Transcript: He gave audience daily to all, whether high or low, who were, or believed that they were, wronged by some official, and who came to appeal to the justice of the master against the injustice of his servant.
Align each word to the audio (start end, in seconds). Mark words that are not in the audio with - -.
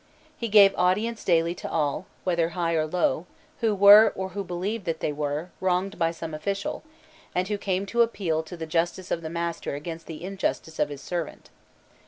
He 0.35 0.47
gave 0.47 0.73
audience 0.77 1.23
daily 1.23 1.53
to 1.53 1.69
all, 1.69 2.07
whether 2.23 2.49
high 2.57 2.73
or 2.73 2.87
low, 2.87 3.27
who 3.59 3.75
were, 3.75 4.11
or 4.15 4.29
believed 4.29 4.85
that 4.85 4.99
they 4.99 5.11
were, 5.13 5.51
wronged 5.61 5.99
by 5.99 6.09
some 6.09 6.33
official, 6.33 6.81
and 7.35 7.47
who 7.49 7.59
came 7.59 7.85
to 7.85 8.01
appeal 8.01 8.41
to 8.41 8.57
the 8.57 8.65
justice 8.65 9.11
of 9.11 9.21
the 9.21 9.29
master 9.29 9.75
against 9.75 10.07
the 10.07 10.23
injustice 10.23 10.79
of 10.79 10.89
his 10.89 11.01
servant. 11.01 11.51